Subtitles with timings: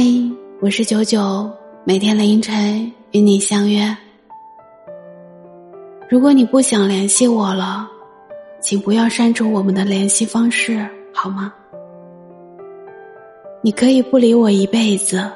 [0.00, 0.04] 嗨，
[0.60, 1.50] 我是九九，
[1.82, 3.84] 每天凌晨与你相约。
[6.08, 7.90] 如果你不想联系我了，
[8.60, 11.52] 请不要删除我们的联系方式，好吗？
[13.60, 15.28] 你可以不理我一辈子，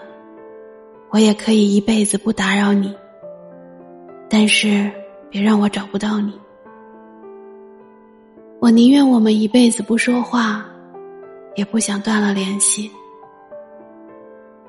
[1.11, 2.95] 我也可以一辈子不打扰你，
[4.31, 4.89] 但是
[5.29, 6.33] 别让我找不到你。
[8.61, 10.65] 我宁愿我们一辈子不说话，
[11.57, 12.89] 也不想断了联系。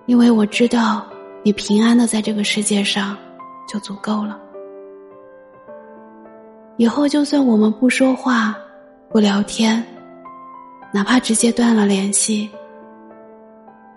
[0.05, 1.05] 因为我知道
[1.43, 3.17] 你平安的在这个世界上
[3.67, 4.37] 就足够了。
[6.77, 8.57] 以后就算我们不说话、
[9.09, 9.81] 不聊天，
[10.91, 12.49] 哪怕直接断了联系，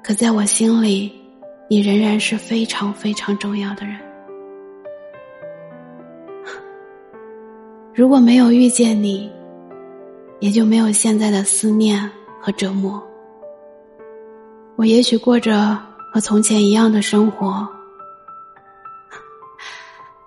[0.02, 1.10] 可在我心里，
[1.68, 3.98] 你仍然是非常非常重要的人。
[7.92, 9.28] 如果没有遇见你，
[10.38, 12.08] 也就没有现在的思念
[12.40, 13.02] 和折磨。
[14.76, 15.76] 我也许过着。
[16.12, 17.68] 和从前一样的生活，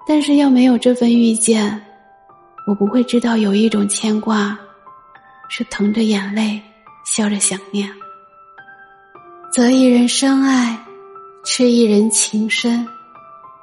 [0.08, 1.84] 但是要没有这份遇见，
[2.67, 4.58] 我不会知道有一种牵挂，
[5.50, 6.62] 是疼着眼泪，
[7.06, 7.89] 笑着想念。
[9.52, 10.78] 择一人深爱，
[11.44, 12.88] 痴一人情深，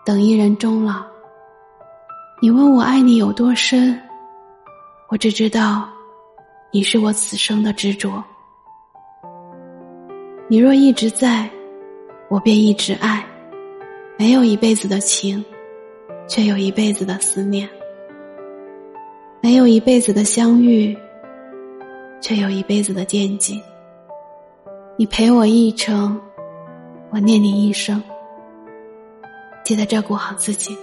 [0.04, 1.04] 等一人终老。
[2.42, 4.00] 你问我爱你有多深，
[5.08, 5.88] 我只知道，
[6.72, 8.22] 你是我此生的执着。
[10.48, 11.48] 你若一直在。
[12.28, 13.24] 我便一直爱，
[14.19, 15.44] 没有一辈子的情，
[16.27, 17.69] 却有一辈子的思念；
[19.41, 20.97] 没有一辈子的相遇，
[22.20, 23.62] 却有一辈子的惦记。
[24.97, 26.20] 你陪我一程，
[27.10, 28.02] 我念你一生。
[29.64, 30.77] 记得照顾好自己。